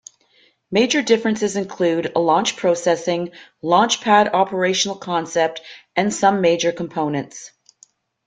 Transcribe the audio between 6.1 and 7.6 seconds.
some major components.